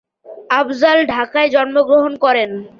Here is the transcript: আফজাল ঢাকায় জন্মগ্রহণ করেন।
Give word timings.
আফজাল 0.51 0.97
ঢাকায় 1.13 1.49
জন্মগ্রহণ 1.49 2.13
করেন। 2.23 2.51